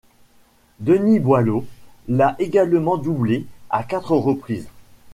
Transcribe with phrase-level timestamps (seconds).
[0.79, 1.63] Denis Boileau
[2.07, 4.67] l'a également doublé à quatre reprises.